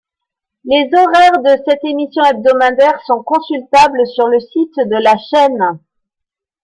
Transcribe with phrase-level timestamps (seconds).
[0.63, 5.77] Les horaires de cette émission hebdomadaire sont consultables sur le site de la chaîne.